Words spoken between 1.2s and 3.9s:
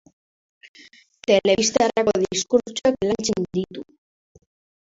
Telebistarako diskurtsoak lantzen ditu.